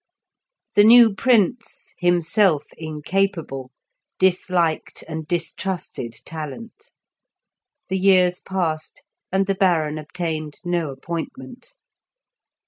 [0.73, 3.69] The new Prince, himself incapable,
[4.17, 6.91] disliked and distrusted talent.
[7.87, 11.75] The years passed, and the Baron obtained no appointment.